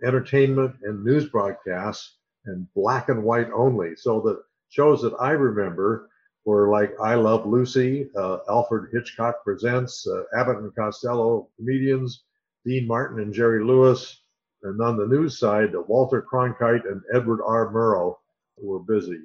[0.04, 6.10] Entertainment and news broadcasts and black and white only so the shows that i remember
[6.48, 12.24] were like I Love Lucy, uh, Alfred Hitchcock Presents, uh, Abbott and Costello comedians,
[12.66, 14.22] Dean Martin and Jerry Lewis.
[14.64, 17.70] And on the news side, Walter Cronkite and Edward R.
[17.74, 18.16] Murrow
[18.58, 19.20] were busy.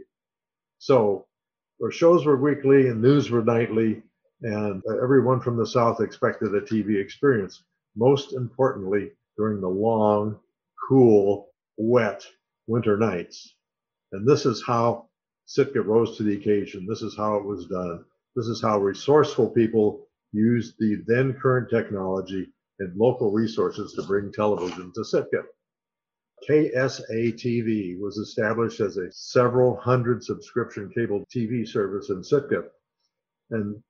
[0.78, 1.26] So
[1.80, 4.02] our shows were weekly and news were nightly,
[4.42, 7.62] and everyone from the South expected a TV experience.
[7.94, 10.40] Most importantly, during the long,
[10.88, 12.26] cool, wet
[12.72, 13.54] winter nights.
[14.12, 15.08] And this is how
[15.44, 16.86] Sitka rose to the occasion.
[16.88, 18.02] This is how it was done.
[18.34, 24.32] This is how resourceful people used the then current technology and local resources to bring
[24.32, 25.42] television to Sitka.
[26.48, 32.64] KSA TV was established as a several hundred subscription cable TV service in Sitka.
[33.50, 33.82] And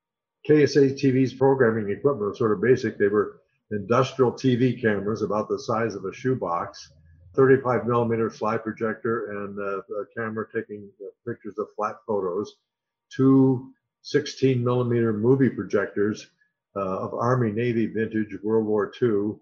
[0.49, 2.99] KSA TV's programming equipment was sort of basic.
[2.99, 6.91] They were industrial TV cameras about the size of a shoebox
[7.35, 10.89] 35 millimeter slide projector and a, a camera taking
[11.27, 12.57] pictures of flat photos,
[13.11, 16.27] two 16 millimeter movie projectors
[16.77, 19.37] uh, of Army Navy vintage World War II,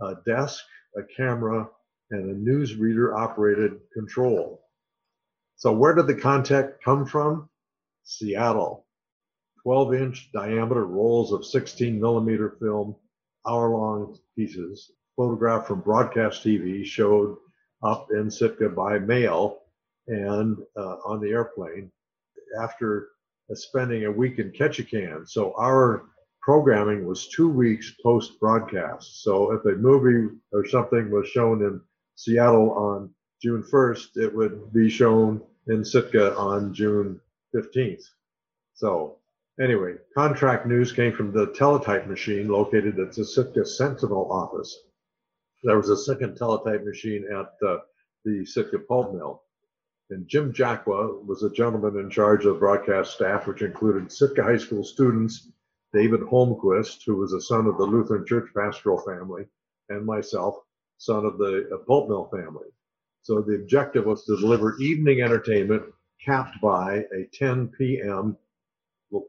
[0.00, 0.64] a desk,
[0.96, 1.68] a camera,
[2.10, 4.62] and a newsreader operated control.
[5.56, 7.48] So, where did the contact come from?
[8.04, 8.86] Seattle.
[9.62, 12.94] 12 inch diameter rolls of 16 millimeter film,
[13.48, 17.36] hour long pieces, photograph from broadcast TV showed
[17.82, 19.58] up in Sitka by mail
[20.08, 21.90] and uh, on the airplane
[22.60, 23.08] after
[23.54, 25.28] spending a week in Ketchikan.
[25.28, 26.04] So our
[26.42, 29.22] programming was two weeks post broadcast.
[29.22, 31.80] So if a movie or something was shown in
[32.14, 33.10] Seattle on
[33.42, 37.20] June 1st, it would be shown in Sitka on June
[37.54, 38.04] 15th.
[38.74, 39.18] So
[39.60, 44.76] anyway, contract news came from the teletype machine located at the Sitka Sentinel office.
[45.62, 47.78] There was a second teletype machine at uh,
[48.24, 49.42] the Sitka pulp mill.
[50.10, 54.58] And Jim Jacqua was a gentleman in charge of broadcast staff, which included Sitka High
[54.58, 55.50] School students,
[55.92, 59.46] David Holmquist, who was a son of the Lutheran Church pastoral family,
[59.88, 60.54] and myself,
[60.98, 62.68] son of the uh, pulp mill family.
[63.22, 65.82] So the objective was to deliver evening entertainment
[66.24, 68.36] capped by a 10 p.m.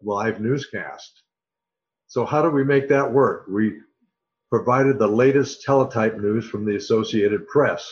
[0.04, 1.24] live newscast.
[2.06, 3.48] So how do we make that work?
[3.50, 3.80] We
[4.50, 7.90] provided the latest teletype news from the Associated Press.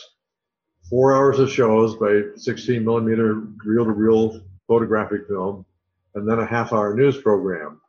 [0.88, 5.66] Four hours of shows by 16 millimeter reel to reel photographic film,
[6.14, 7.80] and then a half hour news program.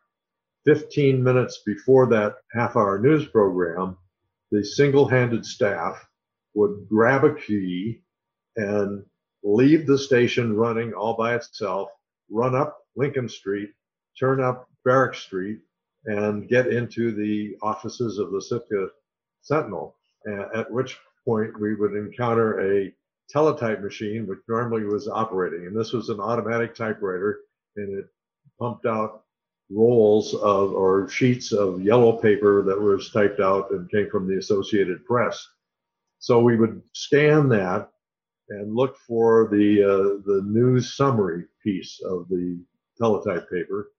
[0.66, 3.98] 15 minutes before that half hour news program,
[4.52, 6.06] the single handed staff
[6.54, 8.02] would grab a key
[8.58, 9.06] and
[9.44, 11.90] leave the station running all by itself,
[12.30, 13.70] run up Lincoln Street,
[14.20, 15.60] turn up Barrack Street,
[16.08, 18.89] and get into the offices of the Sitka
[19.41, 19.96] Sentinel,
[20.56, 22.93] at which point we would encounter a
[23.30, 25.67] teletype machine, which normally was operating.
[25.67, 27.41] And this was an automatic typewriter,
[27.76, 28.06] and it
[28.60, 29.24] pumped out
[29.70, 34.38] rolls of or sheets of yellow paper that was typed out and came from the
[34.38, 35.46] Associated Press.
[36.20, 37.89] So we would scan that
[38.50, 42.60] and look for the uh, the news summary piece of the
[42.98, 43.91] teletype paper.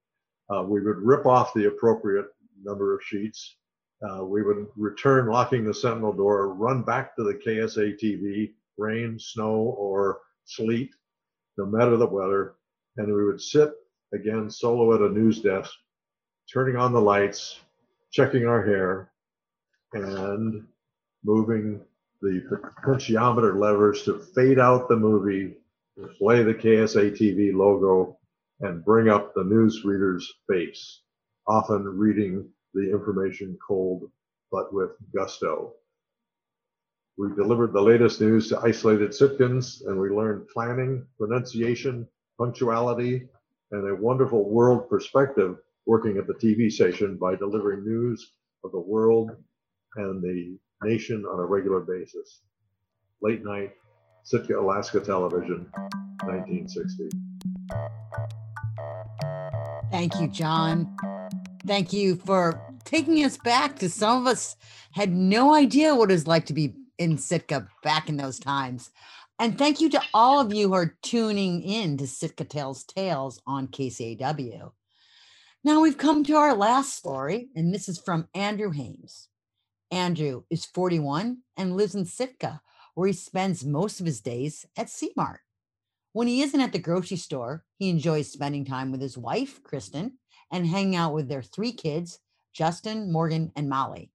[0.51, 2.27] Uh, we would rip off the appropriate
[2.63, 3.57] number of sheets.
[4.03, 9.19] Uh, we would return locking the sentinel door, run back to the KSA TV, rain,
[9.19, 10.91] snow, or sleet,
[11.57, 12.55] no matter the weather,
[12.97, 13.73] and we would sit
[14.15, 15.73] again solo at a news desk,
[16.53, 17.61] turning on the lights,
[18.13, 19.11] checking our hair,
[19.93, 20.65] and
[21.25, 21.81] moving
[22.23, 22.43] the
[22.85, 25.55] potentiometer levers to fade out the movie,
[26.19, 28.18] play the KSA TV logo,
[28.61, 31.03] and bring up the newsreader's face,
[31.47, 34.11] often reading the information cold
[34.51, 35.75] but with gusto.
[37.17, 42.07] We delivered the latest news to isolated Sitkans, and we learned planning, pronunciation,
[42.39, 43.29] punctuality,
[43.73, 48.33] and a wonderful world perspective working at the TV station by delivering news
[48.65, 49.31] of the world
[49.97, 52.41] and the nation on a regular basis.
[53.21, 53.73] Late night,
[54.23, 55.67] Sitka, Alaska television,
[56.23, 57.28] 1960.
[59.91, 60.97] Thank you, um, John.
[61.67, 64.57] Thank you for taking us back to some of us
[64.93, 68.91] had no idea what it was like to be in Sitka back in those times.
[69.39, 73.41] And thank you to all of you who are tuning in to Sitka Tells Tales
[73.47, 74.73] on KCAW.
[75.63, 79.29] Now we've come to our last story, and this is from Andrew Hames.
[79.91, 82.61] Andrew is 41 and lives in Sitka,
[82.95, 85.39] where he spends most of his days at Seamart.
[86.19, 90.19] When he isn't at the grocery store, he enjoys spending time with his wife, Kristen,
[90.51, 92.19] and hanging out with their three kids,
[92.53, 94.11] Justin, Morgan, and Molly.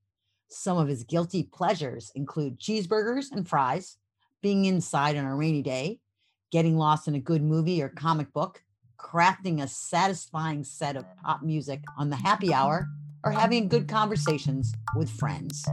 [0.50, 4.00] Some of his guilty pleasures include cheeseburgers and fries,
[4.42, 6.02] being inside on a rainy day,
[6.52, 8.62] getting lost in a good movie or comic book,
[9.00, 12.86] crafting a satisfying set of pop music on the happy hour,
[13.24, 15.63] or having good conversations with friends.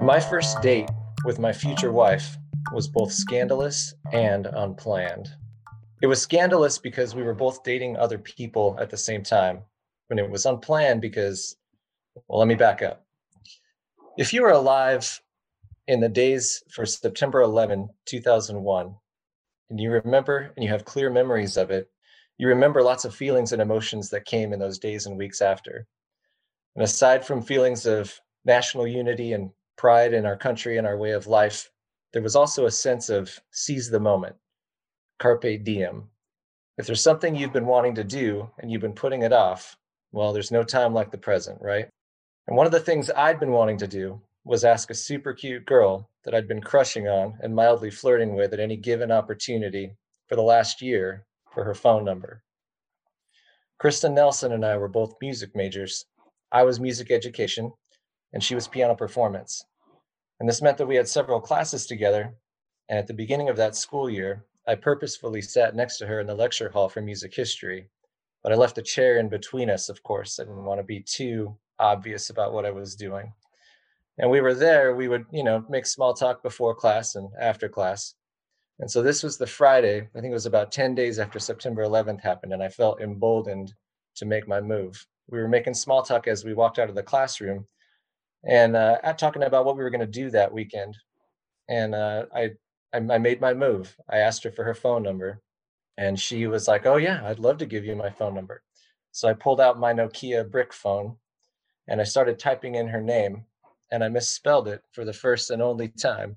[0.00, 0.90] My first date
[1.24, 2.36] with my future wife
[2.72, 5.30] was both scandalous and unplanned.
[6.02, 9.62] It was scandalous because we were both dating other people at the same time,
[10.10, 11.56] and it was unplanned because,
[12.28, 13.04] well, let me back up.
[14.18, 15.22] If you were alive
[15.86, 18.94] in the days for September 11, 2001,
[19.70, 21.90] and you remember and you have clear memories of it,
[22.38, 25.86] you remember lots of feelings and emotions that came in those days and weeks after.
[26.74, 31.12] And aside from feelings of national unity and pride in our country and our way
[31.12, 31.70] of life,
[32.12, 34.36] there was also a sense of seize the moment,
[35.18, 36.08] carpe diem.
[36.78, 39.76] If there's something you've been wanting to do and you've been putting it off,
[40.12, 41.88] well, there's no time like the present, right?
[42.46, 45.64] And one of the things I'd been wanting to do was ask a super cute
[45.64, 49.94] girl that I'd been crushing on and mildly flirting with at any given opportunity
[50.28, 52.42] for the last year for her phone number.
[53.78, 56.06] Kristen Nelson and I were both music majors.
[56.50, 57.72] I was music education,
[58.32, 59.64] and she was piano performance.
[60.42, 62.34] And this meant that we had several classes together.
[62.88, 66.26] And at the beginning of that school year, I purposefully sat next to her in
[66.26, 67.90] the lecture hall for music history.
[68.42, 70.40] But I left a chair in between us, of course.
[70.40, 73.32] I didn't want to be too obvious about what I was doing.
[74.18, 77.68] And we were there, we would, you know, make small talk before class and after
[77.68, 78.16] class.
[78.80, 81.84] And so this was the Friday, I think it was about 10 days after September
[81.84, 83.74] 11th happened, and I felt emboldened
[84.16, 85.06] to make my move.
[85.28, 87.68] We were making small talk as we walked out of the classroom
[88.46, 90.96] and uh, talking about what we were going to do that weekend.
[91.68, 92.50] And uh, I,
[92.92, 93.96] I, I made my move.
[94.10, 95.40] I asked her for her phone number,
[95.98, 98.62] and she was like, "Oh yeah, I'd love to give you my phone number."
[99.12, 101.16] So I pulled out my Nokia brick phone,
[101.88, 103.44] and I started typing in her name,
[103.90, 106.36] and I misspelled it for the first and only time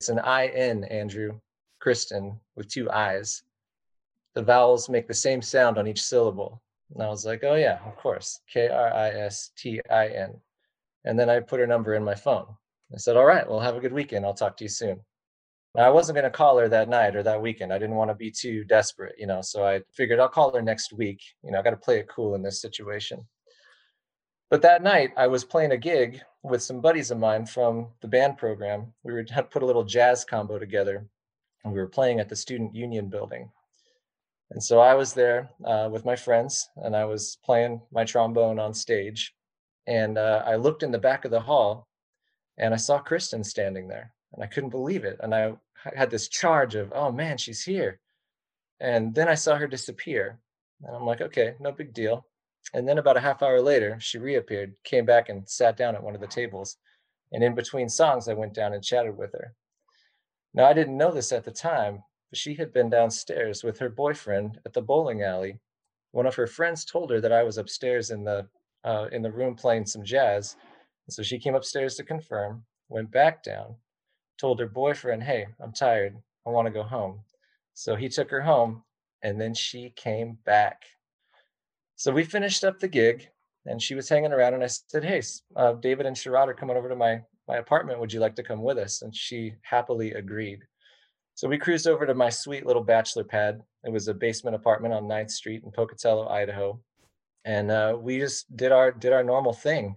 [0.00, 1.38] It's an I N, Andrew,
[1.80, 3.44] Kristen, with two I's.
[4.34, 6.60] The vowels make the same sound on each syllable.
[6.92, 8.40] And I was like, oh, yeah, of course.
[8.52, 10.40] K R I S T I N.
[11.04, 12.46] And then I put her number in my phone.
[12.92, 14.24] I said, all right, well, have a good weekend.
[14.24, 15.00] I'll talk to you soon.
[15.74, 17.72] Now, I wasn't going to call her that night or that weekend.
[17.72, 19.40] I didn't want to be too desperate, you know.
[19.40, 21.20] So I figured I'll call her next week.
[21.42, 23.26] You know, I got to play it cool in this situation.
[24.50, 28.08] But that night, I was playing a gig with some buddies of mine from the
[28.08, 28.92] band program.
[29.02, 31.06] We were had put a little jazz combo together,
[31.64, 33.50] and we were playing at the Student Union building.
[34.50, 38.58] And so I was there uh, with my friends, and I was playing my trombone
[38.58, 39.34] on stage.
[39.86, 41.88] And uh, I looked in the back of the hall,
[42.58, 45.18] and I saw Kristen standing there and I couldn't believe it.
[45.22, 45.54] And I
[45.96, 48.00] had this charge of, oh man, she's here.
[48.80, 50.38] And then I saw her disappear.
[50.82, 52.26] And I'm like, okay, no big deal.
[52.74, 56.02] And then about a half hour later, she reappeared, came back and sat down at
[56.02, 56.76] one of the tables.
[57.32, 59.54] And in between songs, I went down and chatted with her.
[60.54, 63.88] Now, I didn't know this at the time, but she had been downstairs with her
[63.88, 65.58] boyfriend at the bowling alley.
[66.10, 68.46] One of her friends told her that I was upstairs in the
[68.84, 70.56] uh, in the room playing some jazz.
[71.06, 73.76] And so she came upstairs to confirm, went back down,
[74.38, 76.16] told her boyfriend, Hey, I'm tired.
[76.46, 77.20] I want to go home.
[77.74, 78.82] So he took her home
[79.22, 80.82] and then she came back.
[81.96, 83.28] So we finished up the gig
[83.66, 85.22] and she was hanging around and I said, Hey,
[85.56, 88.00] uh, David and Sherrod are coming over to my, my apartment.
[88.00, 89.02] Would you like to come with us?
[89.02, 90.60] And she happily agreed.
[91.34, 93.62] So we cruised over to my sweet little bachelor pad.
[93.84, 96.80] It was a basement apartment on 9th Street in Pocatello, Idaho.
[97.44, 99.96] And uh, we just did our did our normal thing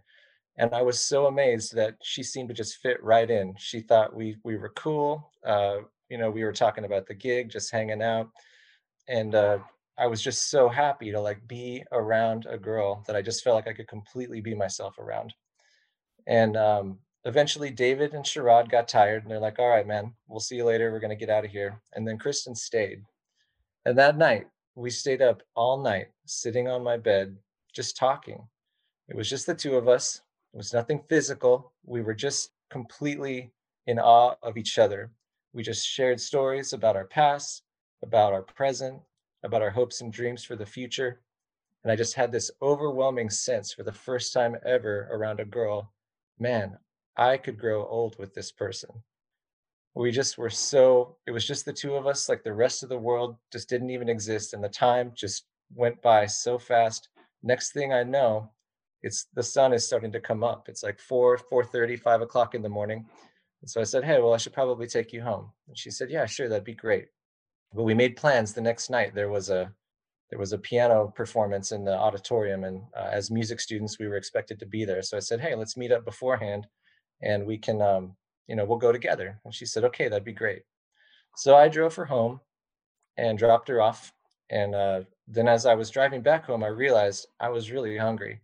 [0.57, 3.55] and I was so amazed that she seemed to just fit right in.
[3.57, 5.31] She thought we we were cool.
[5.45, 5.79] Uh,
[6.09, 8.29] you know, we were talking about the gig, just hanging out,
[9.07, 9.57] and uh,
[9.97, 13.55] I was just so happy to like be around a girl that I just felt
[13.55, 15.33] like I could completely be myself around.
[16.27, 20.39] And um, eventually, David and Sherrod got tired, and they're like, "All right, man, we'll
[20.39, 20.91] see you later.
[20.91, 23.03] We're gonna get out of here." And then Kristen stayed,
[23.85, 27.37] and that night we stayed up all night, sitting on my bed,
[27.73, 28.47] just talking.
[29.07, 30.21] It was just the two of us
[30.55, 31.73] it was nothing physical.
[31.83, 33.51] We were just completely
[33.87, 35.11] in awe of each other.
[35.51, 37.63] We just shared stories about our past,
[38.01, 39.01] about our present,
[39.43, 41.19] about our hopes and dreams for the future.
[41.83, 45.91] And I just had this overwhelming sense for the first time ever around a girl
[46.39, 46.79] man,
[47.17, 48.91] I could grow old with this person.
[49.95, 52.89] We just were so, it was just the two of us, like the rest of
[52.89, 54.53] the world just didn't even exist.
[54.53, 57.07] And the time just went by so fast.
[57.43, 58.51] Next thing I know,
[59.03, 60.67] it's the sun is starting to come up.
[60.67, 63.05] It's like 4, 4.30, 5 o'clock in the morning.
[63.61, 65.51] And so I said, hey, well, I should probably take you home.
[65.67, 67.07] And she said, yeah, sure, that'd be great.
[67.73, 69.15] But we made plans the next night.
[69.15, 69.71] There was a
[70.29, 74.17] there was a piano performance in the auditorium, and uh, as music students, we were
[74.17, 75.01] expected to be there.
[75.01, 76.67] So I said, hey, let's meet up beforehand,
[77.21, 78.15] and we can, um,
[78.47, 79.39] you know, we'll go together.
[79.45, 80.63] And she said, okay, that'd be great.
[81.35, 82.39] So I drove her home
[83.17, 84.13] and dropped her off.
[84.49, 88.41] And uh, then as I was driving back home, I realized I was really hungry.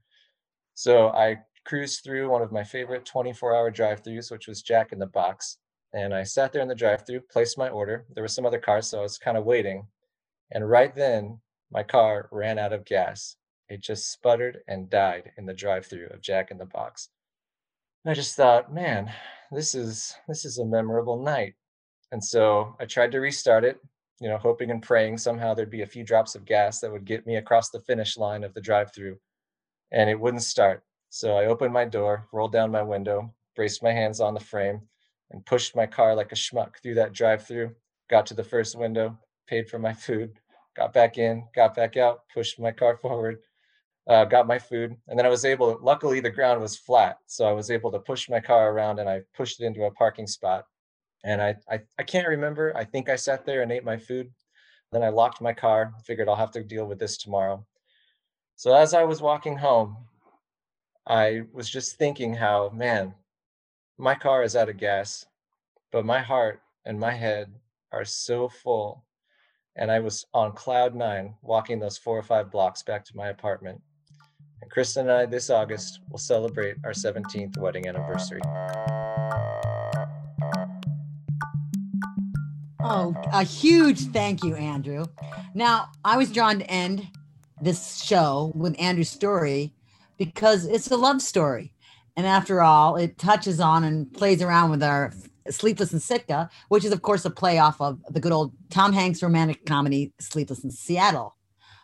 [0.74, 4.92] So I cruised through one of my favorite 24 hour drive throughs, which was Jack
[4.92, 5.58] in the Box.
[5.94, 8.06] And I sat there in the drive through, placed my order.
[8.14, 9.86] There were some other cars, so I was kind of waiting.
[10.52, 11.40] And right then,
[11.72, 13.36] my car ran out of gas.
[13.70, 17.10] It just sputtered and died in the drive through of Jack in the Box.
[18.04, 19.12] And I just thought, man,
[19.52, 21.56] this is this is a memorable night.
[22.12, 23.80] And so I tried to restart it,
[24.20, 27.06] you know, hoping and praying somehow there'd be a few drops of gas that would
[27.06, 29.18] get me across the finish line of the drive through
[29.92, 30.84] and it wouldn't start.
[31.10, 34.82] So I opened my door, rolled down my window, braced my hands on the frame,
[35.32, 37.76] and pushed my car like a schmuck through that drive through,
[38.10, 40.40] got to the first window, paid for my food,
[40.76, 43.40] got back in, got back out, pushed my car forward,
[44.08, 44.96] uh, got my food.
[45.08, 47.18] And then I was able, luckily, the ground was flat.
[47.28, 49.92] So I was able to push my car around and I pushed it into a
[49.92, 50.66] parking spot.
[51.24, 52.76] And I, I, I can't remember.
[52.76, 54.32] I think I sat there and ate my food.
[54.92, 57.66] Then I locked my car, figured I'll have to deal with this tomorrow.
[58.56, 59.98] So as I was walking home,
[61.08, 63.14] I was just thinking how, man,
[63.98, 65.26] my car is out of gas,
[65.92, 67.54] but my heart and my head
[67.92, 69.06] are so full.
[69.76, 73.30] And I was on cloud nine walking those four or five blocks back to my
[73.30, 73.82] apartment.
[74.62, 78.42] And Kristen and I this August will celebrate our 17th wedding anniversary.
[82.84, 85.06] Oh, a huge thank you, Andrew.
[85.54, 87.08] Now, I was drawn to end
[87.62, 89.74] this show with Andrew's story
[90.18, 91.74] because it's a love story.
[92.18, 95.14] And after all, it touches on and plays around with our
[95.50, 98.94] Sleepless in Sitka, which is, of course, a play off of the good old Tom
[98.94, 101.36] Hanks romantic comedy Sleepless in Seattle.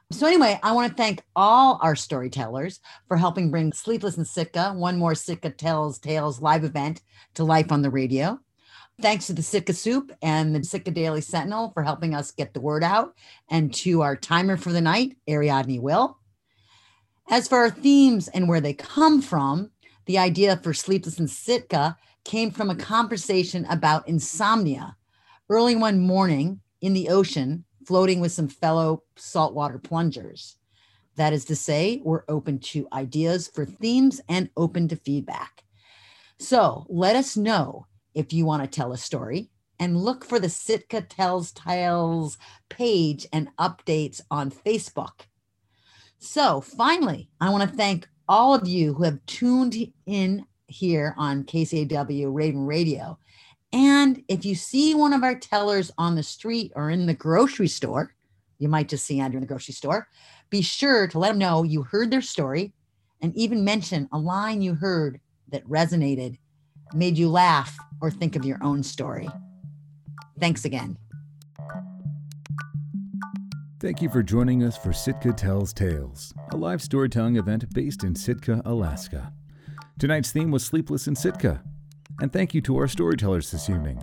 [0.10, 2.80] So, anyway, I want to thank all our storytellers
[3.10, 7.02] for helping bring Sleepless in Sitka, one more Sitka Tells Tales live event
[7.34, 8.40] to life on the radio.
[9.02, 12.62] Thanks to the Sitka Soup and the Sitka Daily Sentinel for helping us get the
[12.62, 13.16] word out,
[13.50, 16.18] and to our timer for the night, Ariadne Will.
[17.30, 19.72] As for our themes and where they come from,
[20.06, 24.96] the idea for Sleepless in Sitka came from a conversation about insomnia.
[25.50, 30.58] Early one morning in the ocean, floating with some fellow saltwater plungers.
[31.16, 35.64] That is to say, we're open to ideas for themes and open to feedback.
[36.38, 40.50] So let us know if you want to tell a story and look for the
[40.50, 45.22] Sitka Tells Tales page and updates on Facebook.
[46.20, 51.46] So finally, I want to thank all of you who have tuned in here on
[51.46, 53.18] KCAW Raven Radio.
[53.78, 57.68] And if you see one of our tellers on the street or in the grocery
[57.68, 58.12] store,
[58.58, 60.08] you might just see Andrew in the grocery store,
[60.50, 62.74] be sure to let them know you heard their story
[63.22, 65.20] and even mention a line you heard
[65.50, 66.40] that resonated,
[66.96, 69.30] made you laugh, or think of your own story.
[70.40, 70.98] Thanks again.
[73.80, 78.16] Thank you for joining us for Sitka Tells Tales, a live storytelling event based in
[78.16, 79.32] Sitka, Alaska.
[80.00, 81.62] Tonight's theme was Sleepless in Sitka.
[82.20, 84.02] And thank you to our storytellers this evening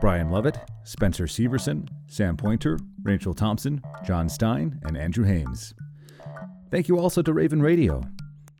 [0.00, 5.74] Brian Lovett, Spencer Severson, Sam Pointer, Rachel Thompson, John Stein, and Andrew Hames.
[6.70, 8.02] Thank you also to Raven Radio.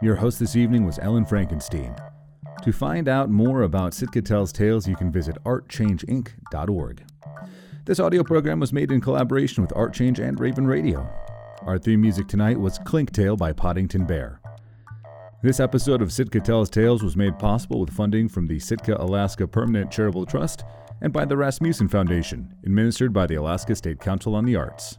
[0.01, 1.95] Your host this evening was Ellen Frankenstein.
[2.63, 7.05] To find out more about Sitka Tells Tales, you can visit artchangeinc.org.
[7.85, 11.07] This audio program was made in collaboration with ArtChange and Raven Radio.
[11.63, 14.41] Our theme music tonight was Clink Tale by Poddington Bear.
[15.45, 19.47] This episode of Sitka Tells Tales was made possible with funding from the Sitka Alaska
[19.47, 20.65] Permanent Charitable Trust
[21.03, 24.97] and by the Rasmuson Foundation, administered by the Alaska State Council on the Arts.